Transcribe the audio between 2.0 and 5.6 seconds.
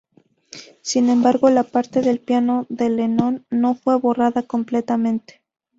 del piano de Lennon no fue borrada completamente.